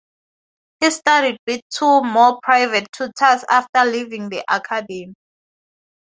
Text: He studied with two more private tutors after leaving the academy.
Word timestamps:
He 0.79 0.89
studied 0.89 1.37
with 1.45 1.61
two 1.69 2.01
more 2.01 2.39
private 2.41 2.91
tutors 2.91 3.45
after 3.47 3.85
leaving 3.85 4.29
the 4.29 4.43
academy. 4.49 5.13